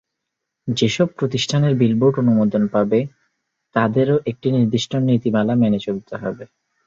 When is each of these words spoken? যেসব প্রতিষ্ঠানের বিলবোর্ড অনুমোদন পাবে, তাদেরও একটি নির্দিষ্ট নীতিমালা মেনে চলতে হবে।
যেসব 0.67 1.07
প্রতিষ্ঠানের 1.17 1.73
বিলবোর্ড 1.75 2.15
অনুমোদন 2.19 2.63
পাবে, 2.67 2.99
তাদেরও 3.75 4.15
একটি 4.25 4.47
নির্দিষ্ট 4.51 4.91
নীতিমালা 5.07 5.53
মেনে 5.55 5.79
চলতে 5.79 6.13
হবে। 6.15 6.43